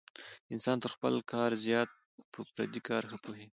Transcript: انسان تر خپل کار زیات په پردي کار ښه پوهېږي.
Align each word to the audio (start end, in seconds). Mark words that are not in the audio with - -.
انسان 0.53 0.77
تر 0.83 0.89
خپل 0.95 1.13
کار 1.31 1.51
زیات 1.65 1.89
په 2.31 2.39
پردي 2.55 2.81
کار 2.89 3.03
ښه 3.09 3.17
پوهېږي. 3.23 3.49